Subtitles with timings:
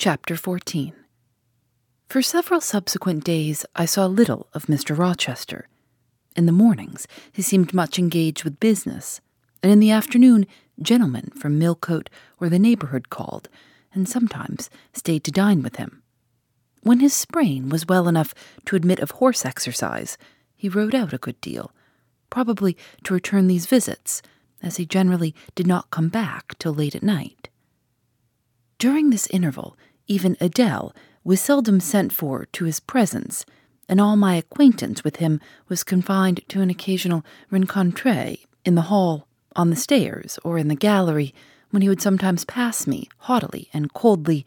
[0.00, 0.92] Chapter 14
[2.08, 4.96] For several subsequent days, I saw little of Mr.
[4.96, 5.66] Rochester.
[6.36, 9.20] In the mornings, he seemed much engaged with business,
[9.60, 10.46] and in the afternoon,
[10.80, 13.48] gentlemen from Millcote or the neighborhood called,
[13.92, 16.00] and sometimes stayed to dine with him.
[16.84, 18.34] When his sprain was well enough
[18.66, 20.16] to admit of horse exercise,
[20.54, 21.72] he rode out a good deal,
[22.30, 24.22] probably to return these visits,
[24.62, 27.48] as he generally did not come back till late at night.
[28.78, 29.76] During this interval,
[30.08, 33.44] even Adele was seldom sent for to his presence,
[33.88, 39.28] and all my acquaintance with him was confined to an occasional rencontre in the hall,
[39.54, 41.34] on the stairs, or in the gallery,
[41.70, 44.46] when he would sometimes pass me haughtily and coldly,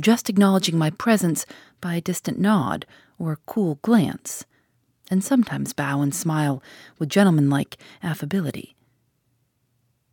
[0.00, 1.46] just acknowledging my presence
[1.80, 2.86] by a distant nod
[3.18, 4.44] or a cool glance,
[5.10, 6.62] and sometimes bow and smile
[6.98, 8.74] with gentlemanlike affability.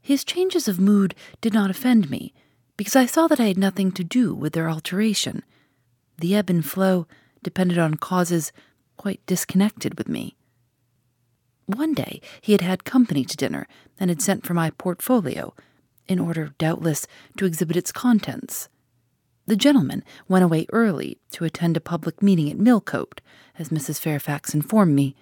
[0.01, 2.33] His changes of mood did not offend me,
[2.81, 5.43] because I saw that I had nothing to do with their alteration.
[6.17, 7.05] The ebb and flow
[7.43, 8.51] depended on causes
[8.97, 10.35] quite disconnected with me.
[11.67, 13.67] One day he had had company to dinner
[13.99, 15.53] and had sent for my portfolio,
[16.07, 17.05] in order, doubtless,
[17.37, 18.67] to exhibit its contents.
[19.45, 23.21] The gentleman went away early to attend a public meeting at Millcote,
[23.59, 23.99] as Mrs.
[23.99, 25.15] Fairfax informed me,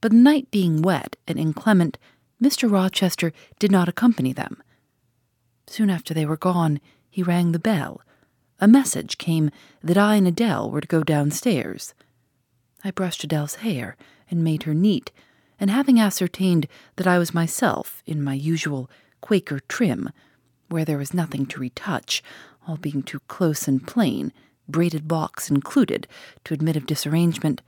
[0.00, 1.98] but the night being wet and inclement,
[2.42, 2.72] Mr.
[2.72, 4.62] Rochester did not accompany them.
[5.66, 8.02] Soon after they were gone, he rang the bell.
[8.60, 9.50] A message came
[9.82, 11.94] that I and Adele were to go downstairs.
[12.84, 13.96] I brushed Adele's hair
[14.30, 15.10] and made her neat,
[15.58, 16.66] and having ascertained
[16.96, 18.90] that I was myself in my usual
[19.20, 20.10] Quaker trim,
[20.68, 22.22] where there was nothing to retouch,
[22.66, 24.32] all being too close and plain,
[24.68, 26.06] braided locks included,
[26.44, 27.62] to admit of disarrangement,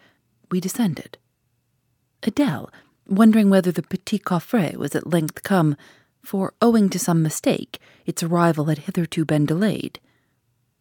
[0.51, 1.19] we descended.
[2.23, 2.71] Adele,
[3.07, 5.77] wondering whether the petit coffret was at length come,
[6.23, 10.01] for, owing to some mistake, its arrival had hitherto been delayed.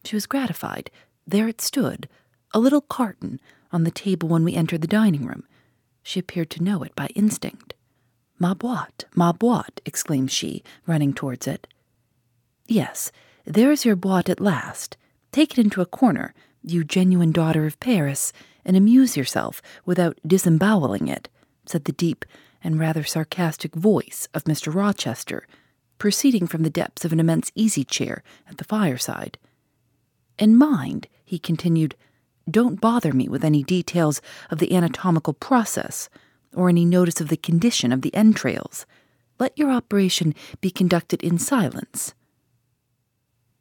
[0.04, 0.92] She was gratified.
[1.26, 2.08] There it stood,
[2.54, 3.40] a little carton,
[3.72, 5.44] on the table when we entered the dining room.
[6.04, 7.74] She appeared to know it by instinct.
[8.40, 11.68] Ma boîte, ma boîte, exclaimed she, running towards it.
[12.68, 13.12] Yes,
[13.46, 14.96] there is your boîte at last.
[15.32, 16.34] Take it into a corner,
[16.64, 18.32] you genuine daughter of Paris,
[18.64, 21.30] and amuse yourself without disemboweling it,
[21.66, 22.26] said the deep
[22.68, 24.76] and rather sarcastic voice of Mr.
[24.76, 25.48] Rochester,
[26.00, 29.38] proceeding from the depths of an immense easy chair at the fireside.
[30.38, 31.96] And mind, he continued,
[32.52, 36.10] don't bother me with any details of the anatomical process
[36.54, 38.86] or any notice of the condition of the entrails.
[39.40, 42.16] Let your operation be conducted in silence.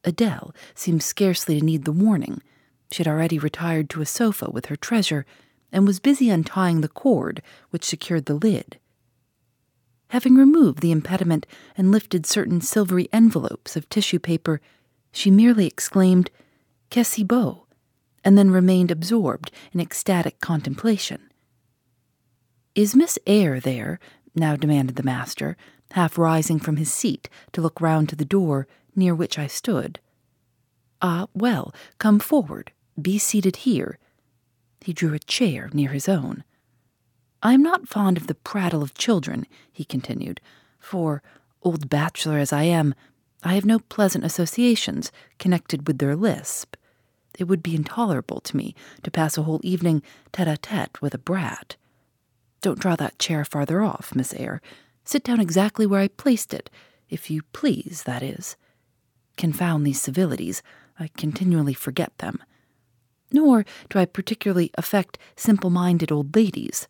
[0.03, 2.41] Adele seemed scarcely to need the warning.
[2.91, 5.25] She had already retired to a sofa with her treasure
[5.71, 8.77] and was busy untying the cord which secured the lid.
[10.09, 11.45] Having removed the impediment
[11.75, 14.61] and lifted certain silvery envelopes of tissue paper,
[15.11, 16.31] she merely exclaimed,
[16.89, 17.65] Que beau,
[18.23, 21.29] and then remained absorbed in ecstatic contemplation.
[22.75, 23.99] Is Miss Eyre there?
[24.35, 25.57] now demanded the master,
[25.91, 29.99] half rising from his seat to look round to the door near which I stood.
[31.01, 32.71] Ah, well, come forward.
[32.99, 33.99] Be seated here.
[34.81, 36.43] He drew a chair near his own.
[37.43, 40.41] I am not fond of the prattle of children, he continued,
[40.79, 41.21] for,
[41.61, 42.95] old bachelor as I am,
[43.43, 46.75] I have no pleasant associations connected with their lisp.
[47.37, 48.73] It would be intolerable to me
[49.03, 50.01] to pass a whole evening
[50.31, 51.75] tete a tete with a brat.
[52.61, 54.61] Don't draw that chair farther off, Miss Eyre.
[55.03, 56.69] Sit down exactly where I placed it,
[57.09, 58.57] if you please, that is.
[59.37, 60.63] Confound these civilities.
[60.99, 62.43] I continually forget them.
[63.31, 66.87] Nor do I particularly affect simple minded old ladies.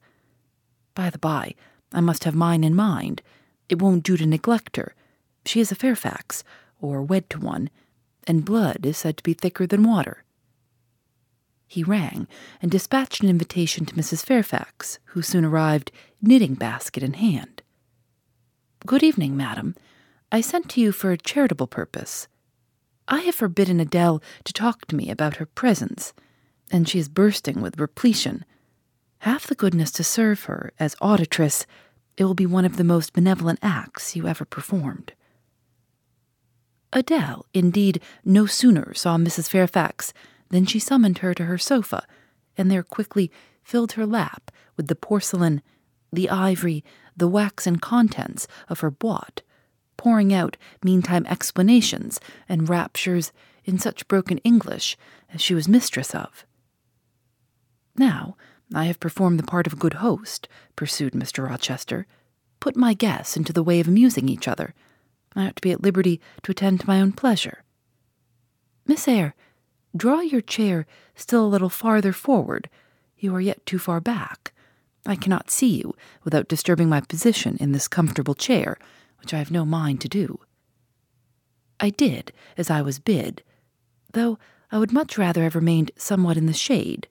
[0.98, 1.54] By the by,
[1.94, 3.22] I must have mine in mind.
[3.70, 4.96] It won't do to neglect her.
[5.46, 6.44] She is a Fairfax,
[6.82, 7.70] or wed to one,
[8.26, 10.24] and blood is said to be thicker than water.
[11.68, 12.28] He rang
[12.64, 14.26] and dispatched an invitation to Mrs.
[14.26, 17.62] Fairfax, who soon arrived, knitting basket in hand.
[18.88, 19.76] Good evening, madam.
[20.32, 22.28] I sent to you for a charitable purpose.
[23.08, 26.14] I have forbidden Adele to talk to me about her presents,
[26.72, 28.44] and she is bursting with repletion.
[29.20, 31.66] Have the goodness to serve her as auditress.
[32.18, 35.14] It will be one of the most benevolent acts you ever performed.
[36.94, 39.50] Adele, indeed, no sooner saw Mrs.
[39.50, 40.14] Fairfax
[40.50, 42.06] than she summoned her to her sofa,
[42.58, 43.32] and there quickly
[43.64, 45.62] filled her lap with the porcelain,
[46.12, 46.84] the ivory,
[47.16, 49.42] the waxen contents of her boîte,
[49.98, 53.32] pouring out meantime explanations and raptures
[53.66, 54.98] in such broken English
[55.34, 56.46] as she was mistress of.
[57.98, 58.38] Now,
[58.74, 61.48] I have performed the part of a good host, pursued Mr.
[61.48, 62.06] Rochester.
[62.60, 64.74] Put my guests into the way of amusing each other.
[65.36, 67.64] I ought to be at liberty to attend to my own pleasure.
[68.86, 69.36] Miss Eyre,
[69.96, 70.86] draw your chair
[71.16, 72.70] still a little farther forward.
[73.18, 74.54] You are yet too far back.
[75.06, 78.78] I cannot see you without disturbing my position in this comfortable chair,
[79.20, 80.40] which I have no mind to do.
[81.80, 83.44] I did as I was bid,
[84.14, 84.38] though
[84.72, 87.08] I would much rather have remained somewhat in the shade.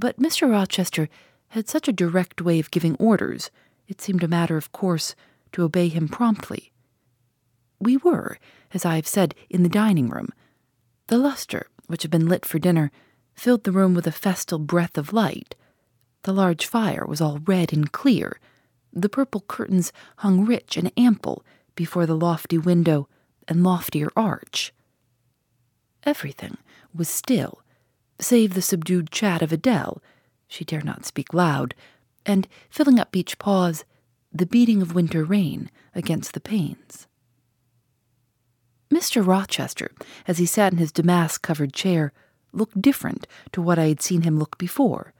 [0.00, 0.50] But Mr.
[0.50, 1.10] Rochester
[1.48, 3.50] had such a direct way of giving orders,
[3.86, 5.14] it seemed a matter of course
[5.52, 6.72] to obey him promptly.
[7.78, 8.38] We were,
[8.72, 10.30] as I have said, in the dining room.
[11.08, 12.90] The lustre, which had been lit for dinner,
[13.34, 15.54] filled the room with a festal breath of light.
[16.22, 18.40] The large fire was all red and clear.
[18.94, 21.44] The purple curtains hung rich and ample
[21.74, 23.06] before the lofty window
[23.46, 24.72] and loftier arch.
[26.04, 26.56] Everything
[26.94, 27.60] was still,
[28.22, 30.02] save the subdued chat of Adele,
[30.48, 31.74] she dare not speak loud,
[32.26, 33.84] and, filling up each pause,
[34.32, 37.06] the beating of winter rain against the panes.
[38.92, 39.24] Mr.
[39.24, 39.92] Rochester,
[40.26, 42.12] as he sat in his damask covered chair,
[42.52, 45.12] looked different to what I had seen him look before.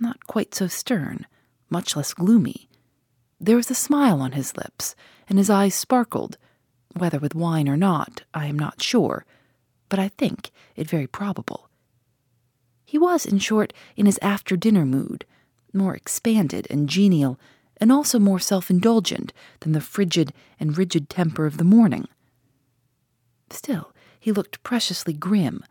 [0.00, 1.26] Not quite so stern,
[1.70, 2.68] much less gloomy.
[3.40, 4.96] There was a smile on his lips,
[5.28, 6.38] and his eyes sparkled,
[6.96, 9.24] whether with wine or not, I am not sure,
[9.88, 11.67] but I think it very probable.
[12.88, 15.26] He was, in short, in his after dinner mood,
[15.74, 17.38] more expanded and genial,
[17.76, 22.08] and also more self indulgent than the frigid and rigid temper of the morning.
[23.50, 25.62] Still, he looked preciously grim,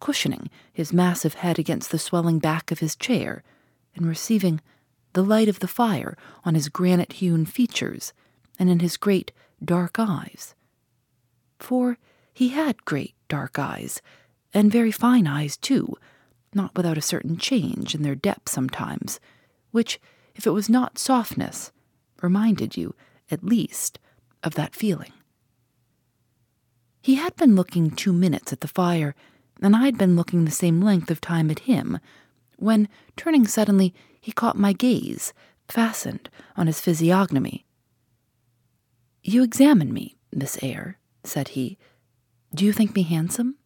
[0.00, 3.42] cushioning his massive head against the swelling back of his chair,
[3.94, 4.58] and receiving
[5.12, 8.14] the light of the fire on his granite hewn features
[8.58, 9.30] and in his great
[9.62, 10.54] dark eyes.
[11.58, 11.98] For
[12.32, 14.00] he had great dark eyes,
[14.54, 15.98] and very fine eyes too,
[16.54, 19.20] not without a certain change in their depth sometimes,
[19.70, 20.00] which,
[20.34, 21.72] if it was not softness,
[22.22, 22.94] reminded you,
[23.30, 23.98] at least,
[24.42, 25.12] of that feeling.
[27.02, 29.14] He had been looking two minutes at the fire,
[29.60, 31.98] and I had been looking the same length of time at him,
[32.56, 35.32] when, turning suddenly, he caught my gaze,
[35.68, 37.64] fastened on his physiognomy.
[39.24, 41.78] You examine me, Miss Eyre, said he.
[42.54, 43.56] Do you think me handsome?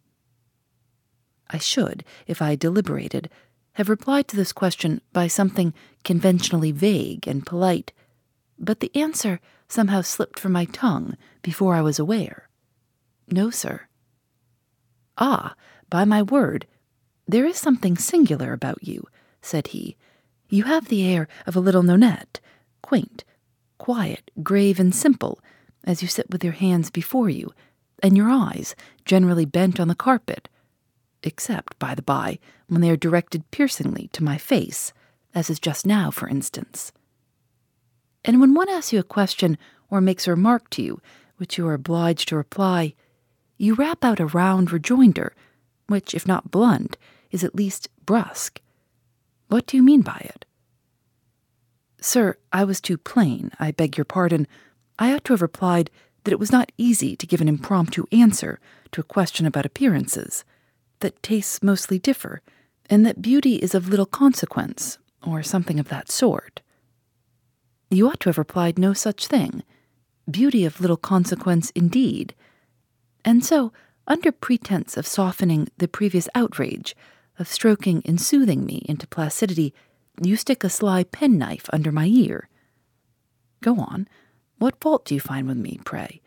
[1.50, 3.30] I should, if I deliberated,
[3.74, 7.92] have replied to this question by something conventionally vague and polite,
[8.58, 12.48] but the answer somehow slipped from my tongue before I was aware.
[13.28, 13.82] No, sir.
[15.18, 15.54] Ah,
[15.90, 16.66] by my word,
[17.26, 19.04] there is something singular about you,
[19.42, 19.96] said he.
[20.48, 22.40] You have the air of a little nonnette,
[22.82, 23.24] quaint,
[23.78, 25.40] quiet, grave, and simple,
[25.84, 27.52] as you sit with your hands before you,
[28.02, 30.48] and your eyes generally bent on the carpet,
[31.26, 34.92] except, by the by, when they are directed piercingly to my face,
[35.34, 36.92] as is just now, for instance.
[38.24, 39.58] And when one asks you a question
[39.90, 41.00] or makes a remark to you,
[41.36, 42.94] which you are obliged to reply,
[43.58, 45.34] you rap out a round rejoinder,
[45.86, 46.96] which, if not blunt,
[47.30, 48.60] is at least brusque.
[49.48, 50.44] What do you mean by it?
[52.00, 53.50] Sir, I was too plain.
[53.58, 54.46] I beg your pardon.
[54.98, 55.90] I ought to have replied
[56.24, 58.58] that it was not easy to give an impromptu answer
[58.92, 60.44] to a question about appearances,
[61.00, 62.40] that tastes mostly differ,
[62.88, 66.60] and that beauty is of little consequence, or something of that sort.
[67.90, 69.62] You ought to have replied no such thing.
[70.30, 72.34] Beauty of little consequence, indeed
[73.26, 73.72] and so,
[74.06, 76.94] under pretense of softening the previous outrage,
[77.40, 79.74] of stroking and soothing me into placidity,
[80.22, 82.48] you stick a sly penknife under my ear.
[83.60, 84.06] Go on.
[84.58, 86.20] What fault do you find with me, pray?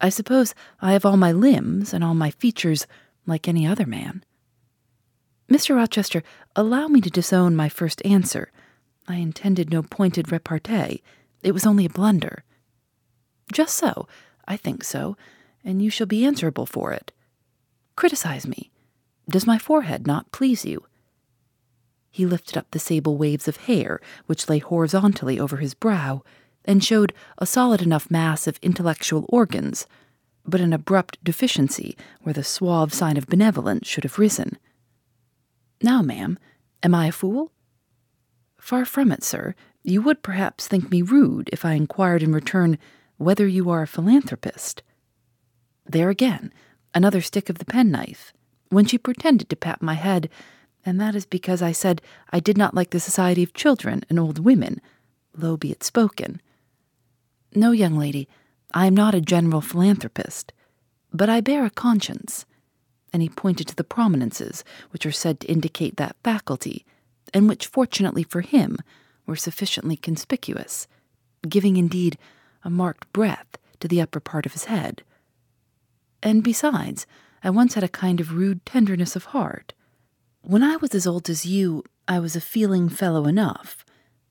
[0.00, 2.86] I suppose I have all my limbs and all my features
[3.26, 4.24] like any other man.
[5.50, 5.76] Mr.
[5.76, 6.22] Rochester,
[6.54, 8.52] allow me to disown my first answer.
[9.08, 11.02] I intended no pointed repartee.
[11.42, 12.44] It was only a blunder.
[13.52, 14.06] Just so.
[14.46, 15.16] I think so
[15.64, 17.12] and you shall be answerable for it.
[17.96, 18.70] Criticize me.
[19.28, 20.84] Does my forehead not please you?
[22.10, 26.22] He lifted up the sable waves of hair which lay horizontally over his brow,
[26.64, 29.86] and showed a solid enough mass of intellectual organs,
[30.46, 34.58] but an abrupt deficiency where the suave sign of benevolence should have risen.
[35.82, 36.38] Now, ma'am,
[36.82, 37.52] am I a fool?
[38.58, 39.54] Far from it, sir.
[39.82, 42.78] You would perhaps think me rude if I inquired in return
[43.16, 44.82] whether you are a philanthropist.
[45.86, 46.52] There again,
[46.94, 48.32] another stick of the penknife,
[48.68, 50.28] when she pretended to pat my head,
[50.84, 54.18] and that is because I said I did not like the society of children and
[54.18, 54.80] old women,
[55.36, 56.40] low be it spoken.
[57.54, 58.28] No, young lady,
[58.72, 60.52] I am not a general philanthropist,
[61.12, 62.46] but I bear a conscience.
[63.12, 66.84] And he pointed to the prominences which are said to indicate that faculty,
[67.34, 68.78] and which, fortunately for him,
[69.26, 70.86] were sufficiently conspicuous,
[71.48, 72.18] giving indeed
[72.64, 75.02] a marked breadth to the upper part of his head.
[76.22, 77.06] And besides,
[77.42, 79.72] I once had a kind of rude tenderness of heart.
[80.42, 83.84] When I was as old as you, I was a feeling fellow enough,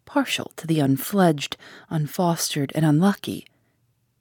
[0.05, 1.57] partial to the unfledged,
[1.89, 3.45] unfostered, and unlucky.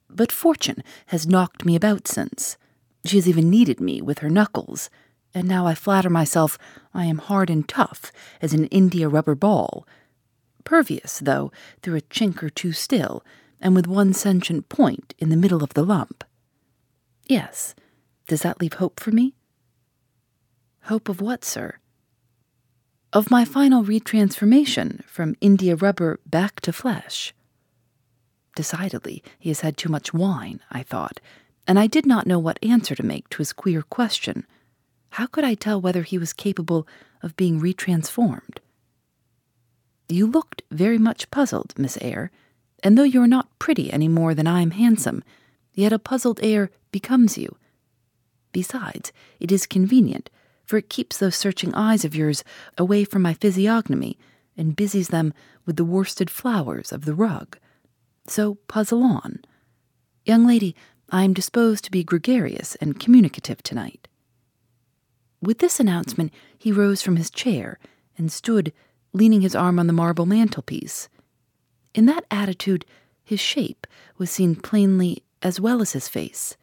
[0.09, 2.57] But fortune has knocked me about since.
[3.05, 4.89] She has even kneaded me with her knuckles,
[5.33, 6.57] and now I flatter myself
[6.93, 8.11] I am hard and tough
[8.41, 9.87] as an india rubber ball.
[10.63, 11.51] Pervious, though,
[11.81, 13.23] through a chink or two still,
[13.61, 16.23] and with one sentient point in the middle of the lump.
[17.27, 17.75] Yes,
[18.27, 19.35] does that leave hope for me?
[20.83, 21.77] Hope of what, sir?
[23.13, 27.33] Of my final retransformation from india rubber back to flesh.
[28.59, 31.21] Decidedly, he has had too much wine, I thought,
[31.65, 34.45] and I did not know what answer to make to his queer question.
[35.11, 36.85] How could I tell whether he was capable
[37.23, 38.57] of being retransformed?
[40.09, 42.31] You looked very much puzzled, Miss Eyre,
[42.83, 45.23] and though you are not pretty any more than I am handsome,
[45.73, 47.55] yet a puzzled air becomes you.
[48.51, 50.29] Besides, it is convenient,
[50.65, 52.43] for it keeps those searching eyes of yours
[52.77, 54.19] away from my physiognomy
[54.57, 55.33] and busies them
[55.65, 57.57] with the worsted flowers of the rug.
[58.29, 59.39] So puzzle on.
[60.23, 60.75] Young lady,
[61.09, 64.07] I am disposed to be gregarious and communicative tonight.
[65.41, 67.79] With this announcement, he rose from his chair
[68.19, 68.71] and stood,
[69.13, 71.09] leaning his arm on the marble mantelpiece.
[71.95, 72.85] In that attitude,
[73.23, 73.87] his shape
[74.19, 76.55] was seen plainly as well as his face,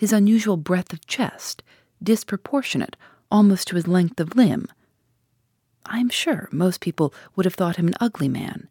[0.00, 1.62] his unusual breadth of chest,
[2.02, 2.96] disproportionate
[3.30, 4.68] almost to his length of limb.
[5.84, 8.68] I am sure most people would have thought him an ugly man.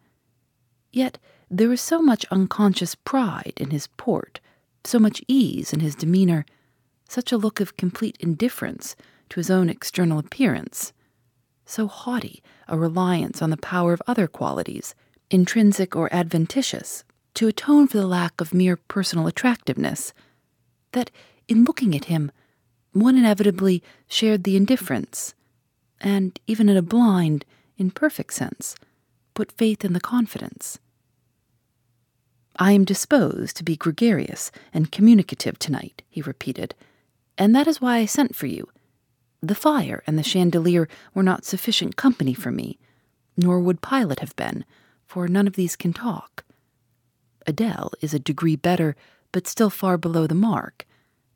[0.94, 1.18] Yet
[1.50, 4.40] there was so much unconscious pride in his port,
[4.86, 6.46] so much ease in his demeanor,
[7.10, 8.96] such a look of complete indifference
[9.30, 10.94] to his own external appearance,
[11.66, 14.94] so haughty a reliance on the power of other qualities,
[15.32, 20.14] intrinsic or adventitious, to atone for the lack of mere personal attractiveness,
[20.92, 21.10] that
[21.48, 22.32] in looking at him,
[22.92, 25.34] one inevitably shared the indifference,
[26.00, 27.46] and even in a blind,
[27.78, 28.76] imperfect sense,
[29.34, 30.80] put faith in the confidence.
[32.58, 36.76] I am disposed to be gregarious and communicative tonight, he repeated,
[37.38, 38.70] and that is why I sent for you.
[39.42, 42.78] The fire and the chandelier were not sufficient company for me,
[43.36, 44.66] nor would Pilot have been,
[45.06, 46.46] for none of these can talk.
[47.46, 48.96] Adele is a degree better,
[49.32, 50.86] but still far below the mark.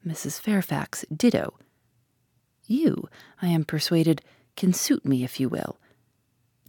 [0.05, 0.39] Mrs.
[0.39, 1.55] Fairfax, ditto.
[2.65, 3.09] You,
[3.41, 4.21] I am persuaded,
[4.55, 5.77] can suit me if you will.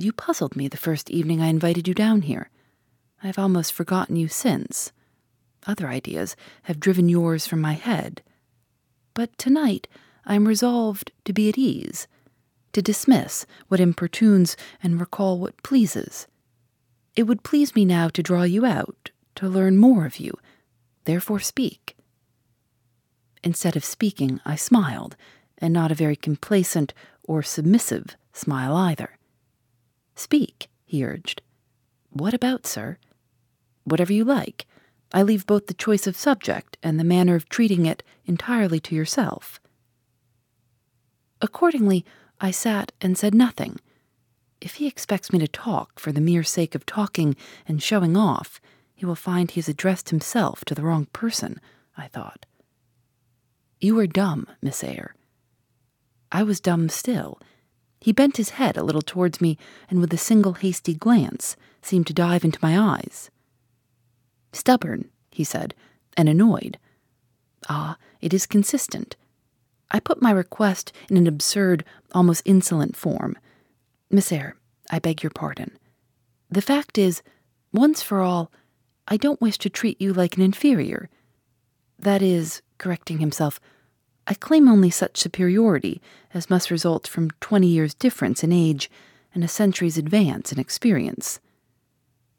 [0.00, 2.50] You puzzled me the first evening I invited you down here.
[3.20, 4.92] I have almost forgotten you since.
[5.66, 8.22] Other ideas have driven yours from my head.
[9.12, 9.88] But tonight
[10.24, 12.06] I am resolved to be at ease,
[12.74, 16.28] to dismiss what importunes and recall what pleases.
[17.16, 20.32] It would please me now to draw you out, to learn more of you.
[21.06, 21.96] Therefore speak.
[23.42, 25.16] Instead of speaking, I smiled,
[25.58, 29.17] and not a very complacent or submissive smile either.
[30.18, 31.42] Speak, he urged.
[32.10, 32.98] What about, sir?
[33.84, 34.66] whatever you like.
[35.12, 38.96] I leave both the choice of subject and the manner of treating it entirely to
[38.96, 39.60] yourself.
[41.40, 42.04] Accordingly,
[42.40, 43.78] I sat and said nothing.
[44.60, 47.36] If he expects me to talk for the mere sake of talking
[47.68, 48.60] and showing off,
[48.96, 51.60] he will find he has addressed himself to the wrong person,
[51.96, 52.44] I thought.
[53.80, 55.14] You are dumb, Miss Eyre.
[56.32, 57.40] I was dumb still.
[58.00, 59.58] He bent his head a little towards me,
[59.90, 63.30] and with a single hasty glance seemed to dive into my eyes.
[64.52, 65.74] Stubborn, he said,
[66.16, 66.78] and annoyed.
[67.68, 69.16] Ah, it is consistent.
[69.90, 73.36] I put my request in an absurd, almost insolent form.
[74.10, 74.56] Miss Eyre,
[74.90, 75.76] I beg your pardon.
[76.50, 77.22] The fact is,
[77.72, 78.50] once for all,
[79.06, 81.08] I don't wish to treat you like an inferior.
[81.98, 83.60] That is, correcting himself,
[84.30, 86.00] I claim only such superiority
[86.34, 88.90] as must result from twenty years' difference in age
[89.34, 91.40] and a century's advance in experience.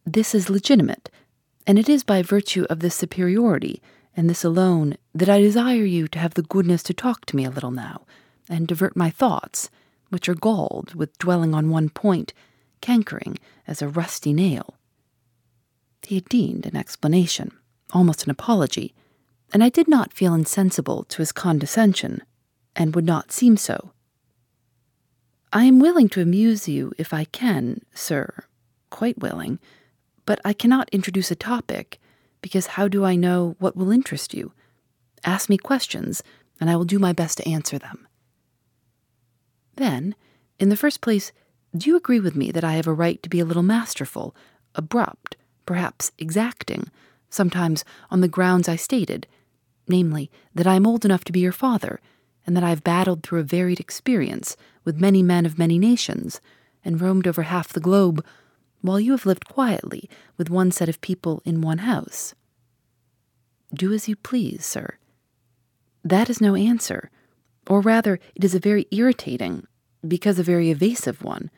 [0.05, 1.10] This is legitimate
[1.65, 3.81] and it is by virtue of this superiority
[4.15, 7.46] and this alone, that I desire you to have the goodness to talk to me
[7.46, 8.05] a little now,
[8.50, 9.69] and divert my thoughts,
[10.10, 12.34] which are galled with dwelling on one point,
[12.81, 14.75] cankering as a rusty nail.
[16.03, 17.51] He had deemed an explanation,
[17.93, 18.93] almost an apology,
[19.53, 22.22] and I did not feel insensible to his condescension,
[22.75, 23.91] and would not seem so.
[25.51, 28.46] I am willing to amuse you if I can, sir,
[28.89, 29.60] quite willing,
[30.25, 32.00] but I cannot introduce a topic,
[32.41, 34.53] because how do I know what will interest you?
[35.25, 36.22] Ask me questions,
[36.62, 38.08] and I will do my best to answer them.
[39.75, 40.15] Then,
[40.60, 41.32] in the first place,
[41.75, 44.36] do you agree with me that I have a right to be a little masterful,
[44.75, 46.89] abrupt, perhaps exacting,
[47.29, 49.27] sometimes on the grounds I stated,
[49.89, 52.00] namely, that I am old enough to be your father,
[52.46, 54.55] and that I have battled through a varied experience
[54.86, 56.39] with many men of many nations,
[56.86, 58.24] and roamed over half the globe,
[58.81, 62.34] while you have lived quietly with one set of people in one house?
[63.74, 64.98] Do as you please, sir.
[66.03, 67.12] That is no answer,
[67.67, 69.67] or rather, it is a very irritating,
[70.08, 71.51] because a very evasive one.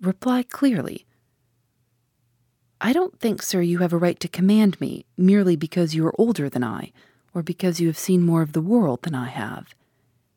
[0.00, 1.06] Reply clearly.
[2.80, 6.18] I don't think, sir, you have a right to command me merely because you are
[6.18, 6.92] older than I,
[7.34, 9.74] or because you have seen more of the world than I have.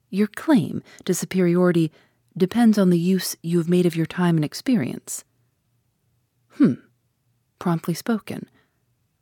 [0.09, 1.91] Your claim to superiority
[2.37, 5.23] depends on the use you have made of your time and experience.
[6.51, 6.73] Hmm,
[7.59, 8.49] promptly spoken.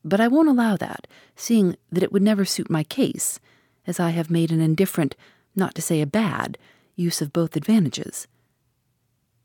[0.04, 3.40] But I won't allow that, seeing that it would never suit my case,
[3.88, 5.16] as I have made an indifferent,
[5.56, 6.58] not to say a bad,
[6.96, 8.28] use of both advantages.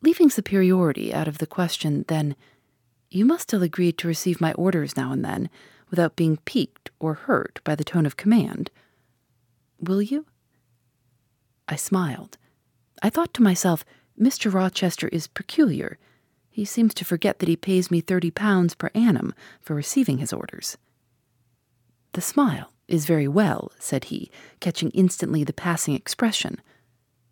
[0.02, 2.36] Leaving superiority out of the question, then,
[3.10, 5.48] you must still agree to receive my orders now and then,
[5.90, 8.70] without being piqued or hurt by the tone of command.
[9.80, 10.26] Will you?
[11.68, 12.38] I smiled.
[13.02, 13.84] I thought to myself,
[14.18, 14.52] Mr.
[14.52, 15.98] Rochester is peculiar.
[16.48, 20.32] He seems to forget that he pays me thirty pounds per annum for receiving his
[20.32, 20.78] orders.
[22.12, 26.62] The smile is very well, said he, catching instantly the passing expression.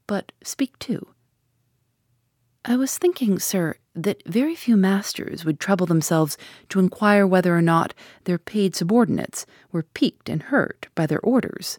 [0.07, 1.14] But speak too.
[2.67, 6.39] I was thinking, sir, that very few masters would trouble themselves
[6.71, 7.93] to inquire whether or not
[8.25, 11.79] their paid subordinates were piqued and hurt by their orders.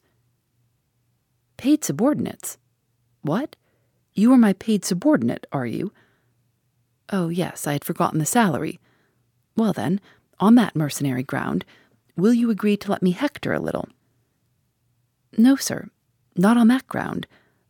[1.57, 2.59] Paid subordinates?
[3.23, 3.55] What?
[4.13, 5.91] You are my paid subordinate, are you?
[7.09, 8.79] Oh, yes, I had forgotten the salary.
[9.57, 9.99] Well, then,
[10.39, 11.65] on that mercenary ground,
[12.15, 13.89] will you agree to let me hector a little?
[15.35, 15.89] No, sir,
[16.35, 17.25] not on that ground,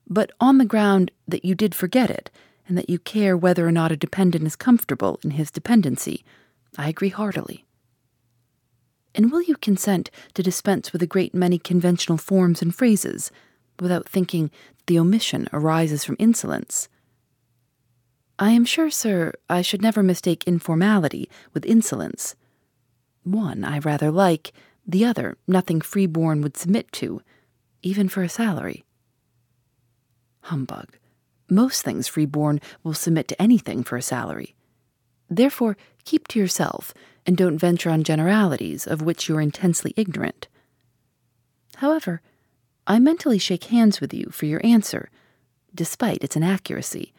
[0.06, 2.30] but on the ground that you did forget it
[2.68, 6.24] and that you care whether or not a dependent is comfortable in his dependency,
[6.78, 7.66] I agree heartily.
[9.14, 13.32] And will you consent to dispense with a great many conventional forms and phrases,
[13.80, 16.90] without thinking that the omission arises from insolence?
[18.38, 22.36] I am sure, sir, I should never mistake informality with insolence.
[23.24, 24.52] One I rather like,
[24.86, 27.22] the other nothing freeborn would submit to,
[27.82, 28.84] even for a salary.
[30.42, 30.98] Humbug.
[31.50, 34.56] Most things freeborn will submit to anything for a salary.
[35.30, 36.94] Therefore, keep to yourself,
[37.26, 40.48] and don't venture on generalities of which you are intensely ignorant.
[41.78, 42.22] However,
[42.88, 45.10] I mentally shake hands with you for your answer,
[45.74, 47.14] despite its inaccuracy,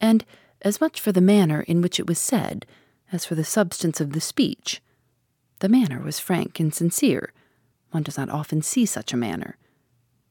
[0.00, 0.24] and
[0.62, 2.66] as much for the manner in which it was said
[3.12, 4.82] as for the substance of the speech.
[5.60, 7.32] The manner was frank and sincere.
[7.90, 9.56] One does not often see such a manner.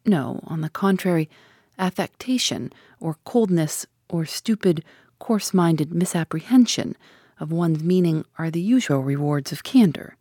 [0.06, 1.30] No, on the contrary,
[1.78, 4.84] affectation, or coldness, or stupid,
[5.20, 6.96] coarse minded misapprehension
[7.40, 10.16] of one's meaning are the usual rewards of candor.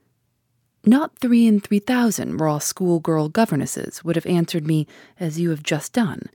[0.84, 4.86] Not three in three thousand raw schoolgirl governesses would have answered me
[5.20, 6.28] as you have just done.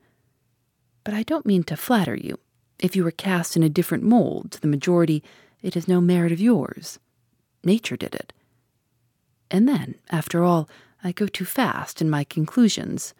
[1.03, 2.39] But I don't mean to flatter you.
[2.79, 5.23] If you were cast in a different mold to the majority,
[5.61, 6.99] it is no merit of yours.
[7.63, 8.33] Nature did it.
[9.49, 10.69] And then, after all,
[11.03, 13.13] I go too fast in my conclusions.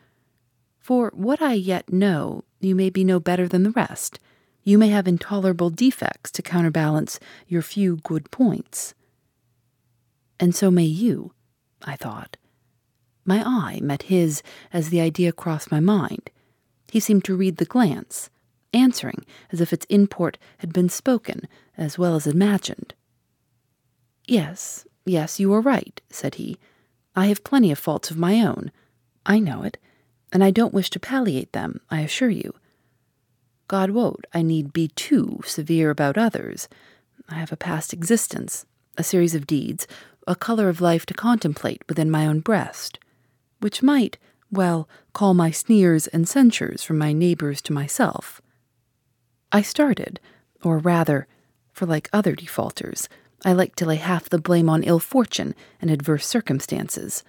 [0.88, 4.22] For what I yet know, you may be no better than the rest.
[4.64, 8.94] You may have intolerable defects to counterbalance your few good points.
[10.40, 11.34] And so may you,
[11.84, 12.38] I thought.
[13.26, 16.30] My eye met his as the idea crossed my mind.
[16.90, 18.30] He seemed to read the glance,
[18.72, 22.94] answering as if its import had been spoken as well as imagined.
[24.26, 26.58] Yes, yes, you are right, said he.
[27.14, 28.72] I have plenty of faults of my own.
[29.26, 29.78] I know it,
[30.32, 32.54] and I don't wish to palliate them, I assure you.
[33.68, 36.68] God wot, I need be too severe about others.
[37.30, 38.66] I have a past existence,
[38.98, 39.88] a series of deeds,
[40.26, 43.00] a color of life to contemplate within my own breast,
[43.60, 44.18] which might,
[44.52, 48.42] well, call my sneers and censures from my neighbors to myself.
[49.52, 50.20] I started,
[50.64, 51.28] or rather,
[51.72, 53.10] for like other defaulters,
[53.46, 57.24] I like to lay half the blame on ill fortune and adverse circumstances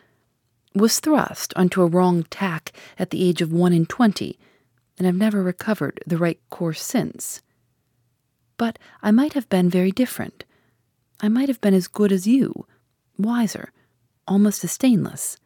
[0.75, 4.39] was thrust onto a wrong tack at the age of one and twenty,
[4.97, 7.43] and have never recovered the right course since.
[8.57, 10.45] But I might have been very different.
[11.21, 12.67] I might have been as good as you,
[13.17, 13.73] wiser,
[14.27, 15.37] almost as stainless.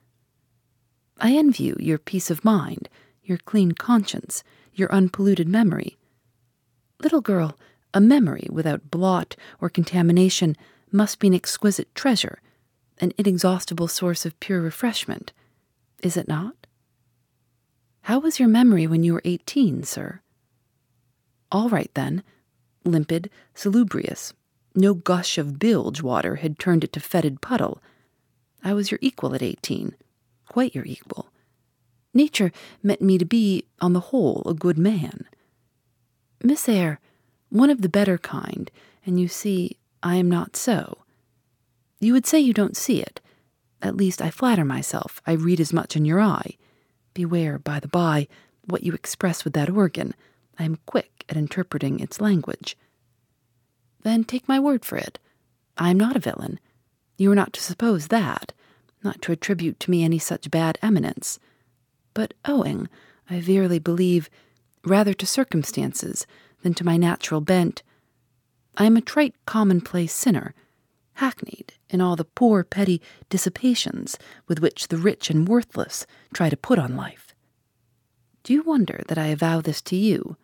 [1.18, 2.88] I envy you your peace of mind,
[3.22, 4.42] your clean conscience,
[4.74, 5.96] your unpolluted memory.
[7.02, 7.58] Little girl,
[7.94, 10.56] a memory without blot or contamination
[10.90, 12.40] must be an exquisite treasure,
[13.02, 15.32] an inexhaustible source of pure refreshment,
[16.02, 16.54] is it not?
[18.02, 20.20] How was your memory when you were eighteen, sir?
[21.50, 22.22] All right, then.
[22.84, 24.32] Limpid, salubrious.
[24.74, 27.82] No gush of bilge water had turned it to fetid puddle.
[28.64, 29.94] I was your equal at eighteen,
[30.48, 31.28] quite your equal.
[32.14, 35.26] Nature meant me to be, on the whole, a good man.
[36.42, 37.00] Miss Eyre,
[37.50, 38.70] one of the better kind,
[39.04, 40.98] and you see, I am not so.
[42.02, 43.20] You would say you don't see it.
[43.80, 46.56] At least I flatter myself I read as much in your eye.
[47.14, 48.26] Beware, by the by,
[48.64, 50.12] what you express with that organ.
[50.58, 52.76] I am quick at interpreting its language.
[54.02, 55.20] Then take my word for it.
[55.78, 56.58] I am not a villain.
[57.18, 58.52] You are not to suppose that,
[59.04, 61.38] not to attribute to me any such bad eminence,
[62.14, 62.88] but owing,
[63.30, 64.28] I verily believe,
[64.84, 66.26] rather to circumstances
[66.62, 67.84] than to my natural bent.
[68.76, 70.52] I am a trite commonplace sinner,
[71.14, 76.56] hackneyed in all the poor petty dissipations with which the rich and worthless try to
[76.56, 77.34] put on life.
[78.42, 80.36] Do you wonder that I avow this to you?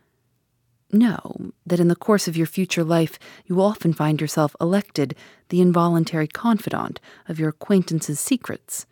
[0.92, 5.14] Know that in the course of your future life you will often find yourself elected
[5.48, 8.87] the involuntary confidant of your acquaintances' secrets.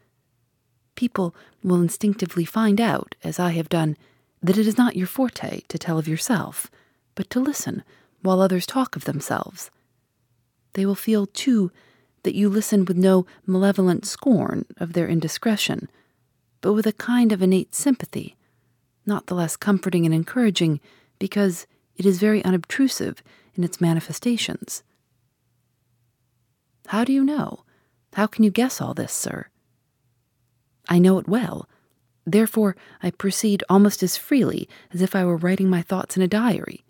[0.95, 3.97] People will instinctively find out, as I have done,
[4.43, 6.71] that it is not your forte to tell of yourself,
[7.15, 7.83] but to listen
[8.23, 9.71] while others talk of themselves.
[10.77, 11.73] They will feel, too,
[12.23, 15.89] that you listen with no malevolent scorn of their indiscretion,
[16.61, 18.37] but with a kind of innate sympathy,
[19.07, 20.81] not the less comforting and encouraging
[21.19, 23.23] because it is very unobtrusive
[23.55, 24.83] in its manifestations.
[26.89, 27.65] How do you know?
[28.13, 29.47] How can you guess all this, sir?
[30.91, 31.67] I know it well.
[32.27, 36.29] Therefore, I proceed almost as freely as if I were writing my thoughts in a
[36.29, 36.85] diary.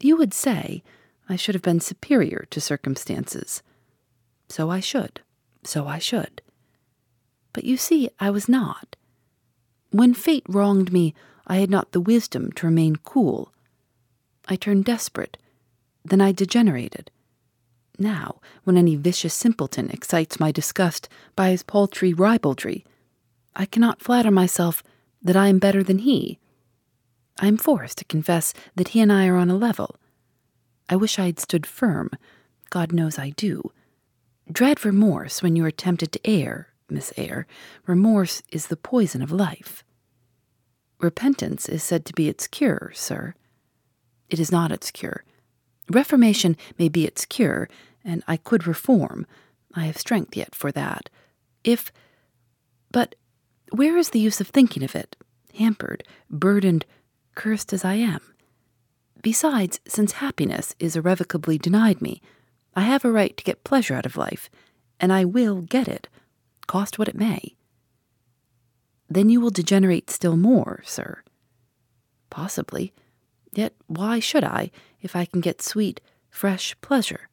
[0.00, 0.82] You would say
[1.28, 3.62] I should have been superior to circumstances.
[4.48, 5.20] So I should.
[5.64, 6.42] So I should.
[7.52, 8.96] But you see, I was not.
[9.90, 11.14] When fate wronged me,
[11.46, 13.52] I had not the wisdom to remain cool.
[14.48, 15.38] I turned desperate.
[16.04, 17.10] Then I degenerated.
[17.98, 22.84] Now, when any vicious simpleton excites my disgust by his paltry ribaldry,
[23.54, 24.82] I cannot flatter myself
[25.22, 26.38] that I am better than he.
[27.40, 29.96] I am forced to confess that he and I are on a level.
[30.88, 32.10] I wish I had stood firm.
[32.70, 33.72] God knows I do.
[34.50, 37.46] Dread remorse when you are tempted to err, Miss Eyre.
[37.86, 39.82] Remorse is the poison of life.
[41.00, 43.34] Repentance is said to be its cure, sir.
[44.28, 45.24] It is not its cure.
[45.90, 47.68] Reformation may be its cure,
[48.04, 49.26] and I could reform.
[49.74, 51.08] I have strength yet for that.
[51.62, 51.90] If.
[52.92, 53.14] But
[53.70, 55.16] where is the use of thinking of it,
[55.54, 56.84] hampered, burdened,
[57.34, 58.20] cursed as I am?
[59.24, 62.20] Besides, since happiness is irrevocably denied me,
[62.76, 64.50] I have a right to get pleasure out of life,
[65.00, 66.08] and I will get it,
[66.66, 67.56] cost what it may.
[69.08, 71.22] Then you will degenerate still more, sir.
[72.28, 72.92] Possibly.
[73.50, 77.30] Yet why should I, if I can get sweet, fresh pleasure?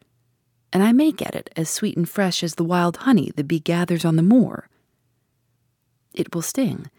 [0.71, 3.59] And I may get it as sweet and fresh as the wild honey the bee
[3.59, 4.69] gathers on the moor.
[6.13, 6.89] It will sting.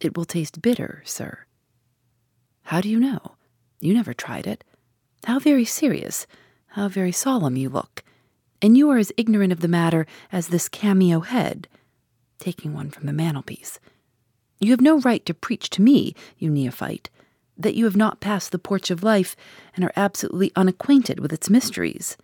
[0.00, 1.44] It will taste bitter, sir.
[2.62, 3.34] How do you know?
[3.80, 4.64] You never tried it.
[5.24, 6.26] How very serious.
[6.68, 8.02] How very solemn you look.
[8.60, 11.68] And you are as ignorant of the matter as this cameo head,
[12.38, 13.78] taking one from the mantelpiece.
[14.60, 17.10] You have no right to preach to me, you neophyte,
[17.56, 19.36] that you have not passed the porch of life
[19.74, 22.16] and are absolutely unacquainted with its mysteries.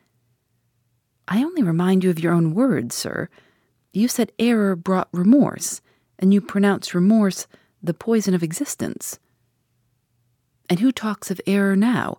[1.28, 3.28] I only remind you of your own words, sir.
[3.92, 5.80] You said error brought remorse,
[6.18, 7.46] and you pronounce remorse
[7.82, 9.18] the poison of existence.
[10.68, 12.18] And who talks of error now?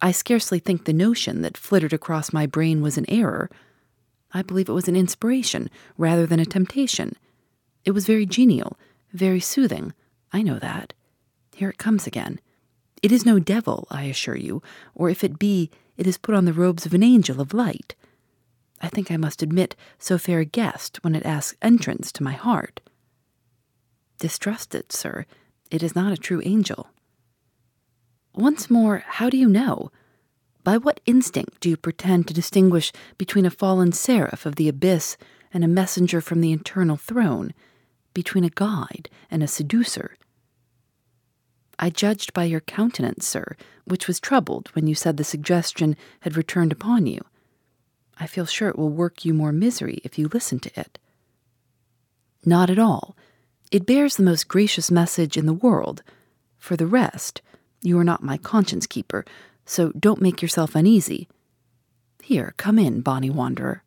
[0.00, 3.50] I scarcely think the notion that flitted across my brain was an error.
[4.32, 7.14] I believe it was an inspiration rather than a temptation.
[7.84, 8.78] It was very genial,
[9.12, 9.92] very soothing.
[10.32, 10.92] I know that.
[11.54, 12.40] Here it comes again.
[13.02, 14.62] It is no devil, I assure you,
[14.94, 17.94] or if it be, it is put on the robes of an angel of light.
[18.80, 22.32] I think I must admit so fair a guest when it asks entrance to my
[22.32, 22.80] heart.
[24.18, 25.26] Distrust it, sir.
[25.70, 26.88] It is not a true angel.
[28.34, 29.90] Once more, how do you know?
[30.64, 35.16] By what instinct do you pretend to distinguish between a fallen seraph of the abyss
[35.52, 37.52] and a messenger from the eternal throne,
[38.14, 40.16] between a guide and a seducer.
[41.78, 46.36] I judged by your countenance, sir, which was troubled when you said the suggestion had
[46.36, 47.20] returned upon you.
[48.18, 50.98] I feel sure it will work you more misery if you listen to it.
[52.44, 53.16] Not at all.
[53.70, 56.02] It bears the most gracious message in the world.
[56.58, 57.40] For the rest,
[57.82, 59.24] you are not my conscience keeper,
[59.64, 61.28] so don't make yourself uneasy.
[62.22, 63.82] Here, come in, bonny wanderer.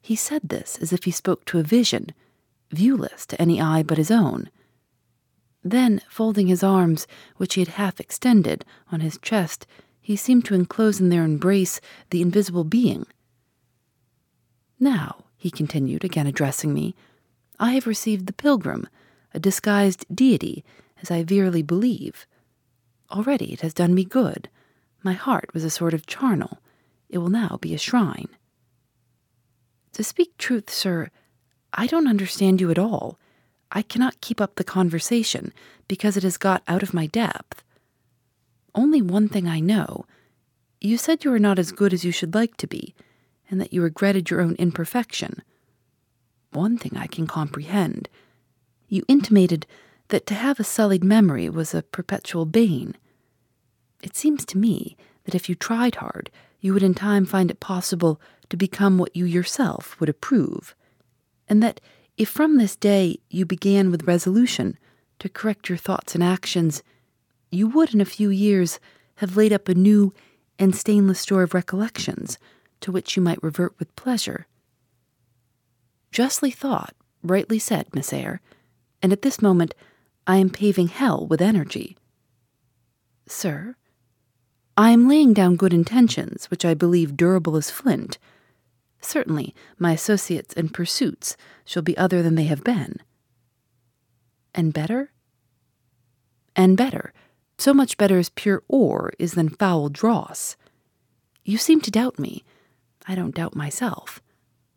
[0.00, 2.08] He said this as if he spoke to a vision,
[2.70, 4.50] viewless to any eye but his own.
[5.62, 9.66] Then, folding his arms, which he had half extended, on his chest,
[10.00, 13.06] he seemed to enclose in their embrace the invisible being.
[14.80, 16.94] Now, he continued, again addressing me,
[17.58, 18.88] I have received the pilgrim,
[19.34, 20.64] a disguised deity,
[21.02, 22.26] as I verily believe.
[23.10, 24.48] Already it has done me good.
[25.02, 26.58] My heart was a sort of charnel.
[27.08, 28.28] It will now be a shrine.
[29.92, 31.10] To speak truth, sir,
[31.72, 33.18] I don't understand you at all.
[33.72, 35.52] I cannot keep up the conversation
[35.88, 37.62] because it has got out of my depth.
[38.74, 40.04] Only one thing I know.
[40.80, 42.94] You said you were not as good as you should like to be,
[43.50, 45.42] and that you regretted your own imperfection.
[46.52, 48.08] One thing I can comprehend.
[48.88, 49.66] You intimated
[50.08, 52.96] that to have a sullied memory was a perpetual bane.
[54.02, 57.60] It seems to me that if you tried hard, you would in time find it
[57.60, 60.74] possible to become what you yourself would approve,
[61.48, 61.80] and that
[62.16, 64.78] if from this day you began with resolution
[65.18, 66.82] to correct your thoughts and actions,
[67.50, 68.80] you would in a few years
[69.16, 70.12] have laid up a new
[70.58, 72.38] and stainless store of recollections
[72.80, 74.46] to which you might revert with pleasure.
[76.10, 78.40] Justly thought, rightly said, Miss Eyre,
[79.02, 79.74] and at this moment
[80.28, 81.96] I am paving hell with energy.
[83.26, 83.76] Sir,
[84.76, 88.18] I am laying down good intentions, which I believe durable as flint.
[89.00, 92.96] Certainly, my associates and pursuits shall be other than they have been.
[94.54, 95.12] And better?
[96.54, 97.14] And better,
[97.56, 100.56] so much better as pure ore is than foul dross.
[101.42, 102.44] You seem to doubt me.
[103.06, 104.20] I don't doubt myself.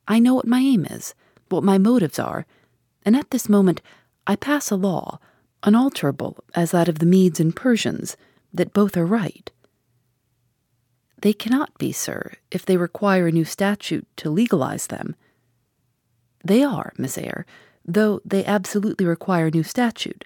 [0.07, 1.13] I know what my aim is,
[1.49, 2.45] what my motives are,
[3.03, 3.81] and at this moment
[4.25, 5.19] I pass a law,
[5.63, 8.17] unalterable as that of the Medes and Persians,
[8.53, 9.51] that both are right.
[11.21, 15.15] They cannot be, sir, if they require a new statute to legalize them.
[16.43, 17.45] They are, Miss Eyre,
[17.85, 20.25] though they absolutely require a new statute.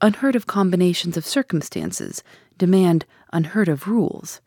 [0.00, 2.22] Unheard of combinations of circumstances
[2.56, 4.40] demand unheard of rules.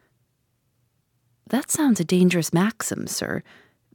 [1.47, 3.43] That sounds a dangerous maxim, sir,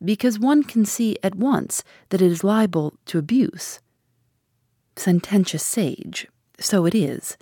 [0.05, 3.81] because one can see at once that it is liable to abuse.
[4.99, 6.27] Sententious sage,
[6.59, 7.37] so it is,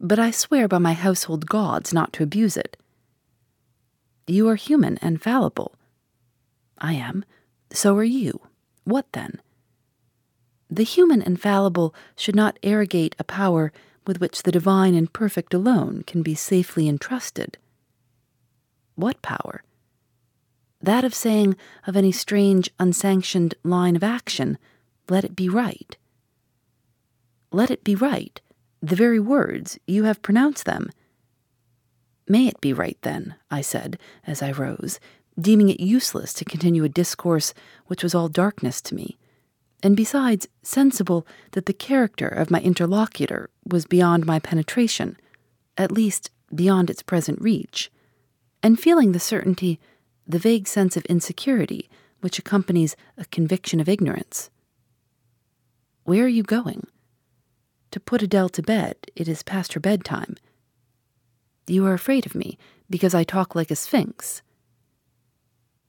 [0.00, 2.76] but I swear by my household gods not to abuse it.
[4.26, 5.74] You are human and fallible.
[6.78, 7.24] I am.
[7.72, 8.40] So are you.
[8.84, 9.40] What then?
[10.70, 13.72] The human and fallible should not arrogate a power
[14.06, 17.58] with which the divine and perfect alone can be safely entrusted.
[18.94, 19.64] What power?
[20.82, 24.58] that of saying of any strange, unsanctioned line of action,
[25.08, 25.96] let it be right.
[27.52, 28.40] Let it be right,
[28.80, 30.90] the very words, you have pronounced them.
[32.26, 34.98] May it be right, then, I said, as I rose,
[35.38, 37.52] deeming it useless to continue a discourse
[37.86, 39.18] which was all darkness to me,
[39.82, 45.18] and besides sensible that the character of my interlocutor was beyond my penetration,
[45.76, 47.90] at least beyond its present reach,
[48.62, 49.78] and feeling the certainty
[50.26, 54.48] the vague sense of insecurity which accompanies a conviction of ignorance.
[56.04, 56.86] Where are you going?
[57.92, 60.36] To put Adele to bed, it is past her bedtime.
[61.66, 64.42] You are afraid of me because I talk like a sphinx.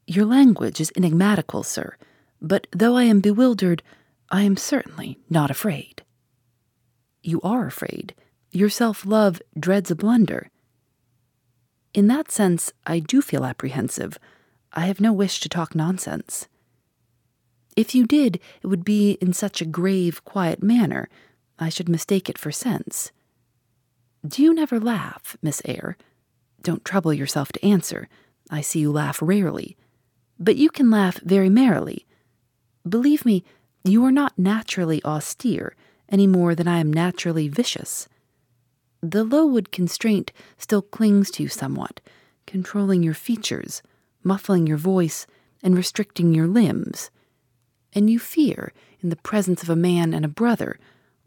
[0.06, 1.96] Your language is enigmatical, sir,
[2.42, 3.82] but though I am bewildered,
[4.30, 6.04] I am certainly not afraid.
[7.22, 8.14] You are afraid.
[8.52, 10.50] Your self love dreads a blunder.
[11.94, 14.20] In that sense, I do feel apprehensive.
[14.74, 16.50] I have no wish to talk nonsense.
[17.78, 21.08] If you did, it would be in such a grave, quiet manner,
[21.60, 23.12] I should mistake it for sense.
[24.26, 25.98] Do you never laugh, Miss Eyre?
[26.62, 28.08] Don't trouble yourself to answer.
[28.50, 29.76] I see you laugh rarely.
[30.40, 32.06] But you can laugh very merrily.
[32.88, 33.44] Believe me,
[33.84, 35.76] you are not naturally austere
[36.10, 38.08] any more than I am naturally vicious.
[39.02, 42.00] The Lowood constraint still clings to you somewhat,
[42.48, 43.82] controlling your features,
[44.24, 45.28] muffling your voice,
[45.62, 47.10] and restricting your limbs.
[47.92, 50.80] And you fear, in the presence of a man and a brother,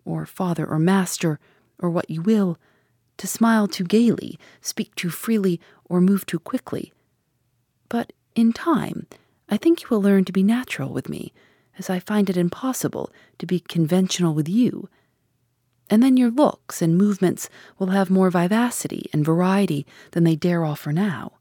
[0.06, 1.38] or father or master,
[1.78, 2.58] or what you will,
[3.18, 6.92] to smile too gaily, speak too freely, or move too quickly.
[7.88, 9.06] But in time,
[9.48, 11.32] I think you will learn to be natural with me,
[11.78, 14.88] as I find it impossible to be conventional with you.
[15.88, 20.64] And then your looks and movements will have more vivacity and variety than they dare
[20.64, 21.32] offer now.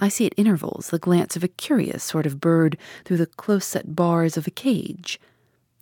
[0.00, 3.66] I see at intervals the glance of a curious sort of bird through the close
[3.66, 5.20] set bars of a cage.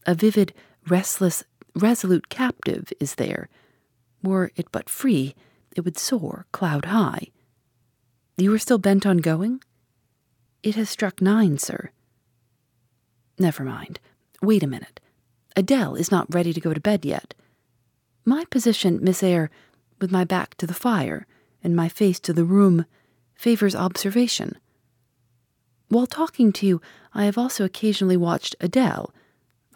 [0.06, 0.52] A vivid,
[0.88, 1.44] restless,
[1.78, 3.48] resolute captive is there.
[4.22, 5.34] Were it but free,
[5.76, 7.28] it would soar cloud high.
[8.36, 9.62] You are still bent on going?
[10.62, 11.90] It has struck nine, sir.
[13.38, 14.00] Never mind.
[14.42, 15.00] Wait a minute.
[15.56, 17.34] Adele is not ready to go to bed yet.
[18.24, 19.50] My position, Miss Eyre,
[20.00, 21.26] with my back to the fire
[21.62, 22.86] and my face to the room,
[23.34, 24.56] favors observation.
[25.88, 26.80] While talking to you,
[27.14, 29.12] I have also occasionally watched Adele.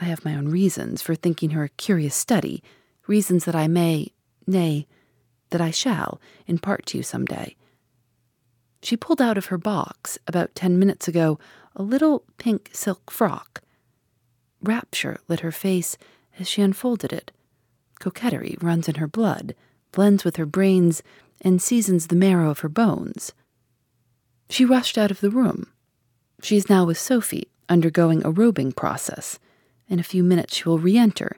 [0.02, 2.60] I have my own reasons for thinking her a curious study,
[3.06, 4.08] reasons that I may,
[4.48, 4.88] nay,
[5.50, 7.54] that I shall, impart to you some day.
[8.82, 11.38] She pulled out of her box, about ten minutes ago,
[11.76, 13.62] a little pink silk frock.
[14.60, 15.96] Rapture lit her face
[16.36, 17.30] as she unfolded it.
[18.00, 19.54] Coquetry runs in her blood,
[19.92, 21.04] blends with her brains,
[21.42, 23.34] and seasons the marrow of her bones.
[24.50, 25.68] She rushed out of the room.
[26.42, 29.38] She is now with Sophie, undergoing a robing process.
[29.88, 31.37] In a few minutes she will re enter,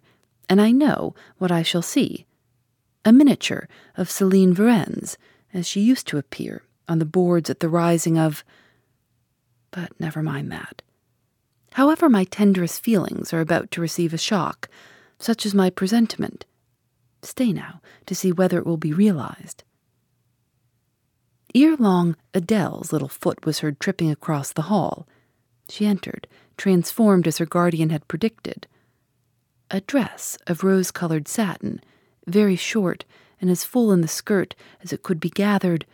[0.49, 2.27] and I know what I shall see.
[3.05, 5.17] A miniature of Celine Varens,
[5.53, 8.45] as she used to appear on the boards at the rising of.
[9.71, 10.83] But never mind that.
[11.73, 14.69] However, my tenderest feelings are about to receive a shock,
[15.19, 16.45] such as my presentiment.
[17.23, 19.65] Stay now to see whether it will be realized.
[21.55, 25.07] Ere long, Adele's little foot was heard tripping across the hall.
[25.69, 28.67] She entered, transformed as her guardian had predicted.
[29.71, 31.81] A dress of rose colored satin,
[32.27, 33.05] very short
[33.40, 35.85] and as full in the skirt as it could be gathered,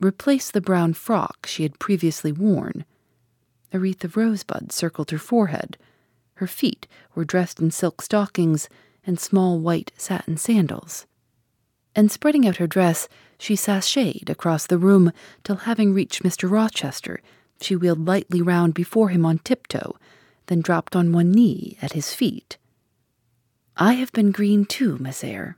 [0.00, 2.84] replaced the brown frock she had previously worn.
[3.72, 5.76] A wreath of rosebuds circled her forehead.
[6.34, 8.68] Her feet were dressed in silk stockings
[9.06, 11.06] and small white satin sandals.
[11.94, 15.12] And spreading out her dress, she sashayed across the room
[15.44, 16.50] till, having reached Mr.
[16.50, 17.20] Rochester,
[17.60, 19.96] she wheeled lightly round before him on tiptoe,
[20.46, 22.58] then dropped on one knee at his feet.
[23.76, 25.56] I have been green too, Miss Eyre.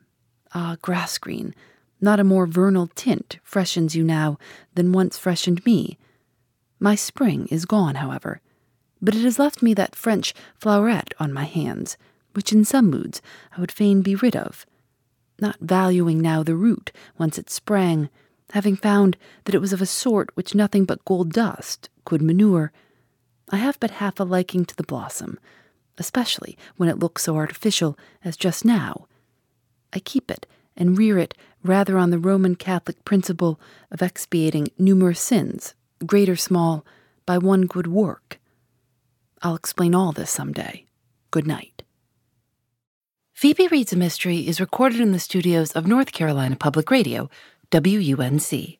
[0.54, 1.54] Ah, grass green.
[2.00, 4.38] Not a more vernal tint freshens you now
[4.74, 5.98] than once freshened me.
[6.80, 8.40] My spring is gone, however,
[9.02, 11.96] but it has left me that French floweret on my hands,
[12.34, 13.20] which in some moods
[13.56, 14.64] I would fain be rid of,
[15.40, 18.08] not valuing now the root whence it sprang,
[18.52, 22.72] having found that it was of a sort which nothing but gold dust could manure.
[23.50, 25.38] I have but half a liking to the blossom,
[25.98, 29.06] especially when it looks so artificial as just now.
[29.92, 35.20] I keep it and rear it rather on the Roman Catholic principle of expiating numerous
[35.20, 35.74] sins,
[36.06, 36.86] great or small,
[37.26, 38.38] by one good work.
[39.42, 40.86] I'll explain all this some day.
[41.30, 41.82] Good night.
[43.34, 47.30] Phoebe Reads a Mystery is recorded in the studios of North Carolina Public Radio,
[47.70, 48.78] WUNC.